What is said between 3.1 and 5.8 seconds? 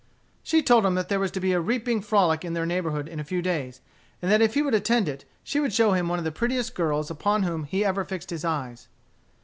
a few days, and that if he would attend it, she would